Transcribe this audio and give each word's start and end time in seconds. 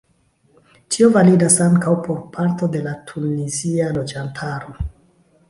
Tio 0.95 1.09
validas 1.17 1.57
ankaŭ 1.65 1.93
por 2.07 2.23
parto 2.39 2.71
de 2.77 2.83
la 2.87 2.95
tunizia 3.13 3.93
loĝantaro. 4.01 4.77